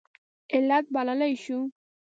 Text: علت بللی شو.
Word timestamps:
علت 0.53 0.85
بللی 0.95 1.33
شو. 1.43 1.59